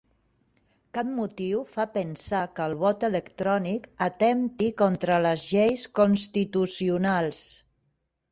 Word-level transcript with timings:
Cap 0.97 1.09
motiu 1.17 1.59
fa 1.73 1.83
pensar 1.97 2.39
que 2.59 2.65
el 2.69 2.73
vot 2.79 3.03
electrònic 3.09 3.85
atempti 4.07 4.69
contra 4.81 5.19
les 5.27 5.45
lleis 5.53 5.83
constitucionals 6.01 7.43